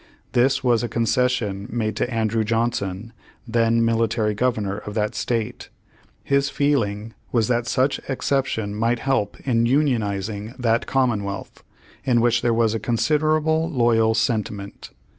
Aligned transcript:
This 0.31 0.63
was 0.63 0.81
a 0.81 0.89
concession 0.89 1.67
made 1.69 1.95
to 1.97 2.11
Andrew 2.11 2.43
Johnson, 2.43 3.13
then 3.47 3.83
mili 3.83 4.09
tary 4.09 4.33
governor 4.33 4.77
of 4.79 4.95
that 4.95 5.13
state. 5.13 5.69
His 6.23 6.49
feeling 6.49 7.13
was 7.31 7.47
that 7.49 7.67
such 7.67 7.99
exception 8.09 8.73
might 8.73 8.97
help 8.97 9.39
in 9.41 9.65
"unionizing" 9.67 10.57
that 10.57 10.87
commonwealth, 10.87 11.63
in 12.03 12.19
which 12.19 12.41
there 12.41 12.51
was 12.51 12.73
a 12.73 12.79
considerable 12.79 13.69
loyal 13.69 14.15
sentiment. 14.15 14.89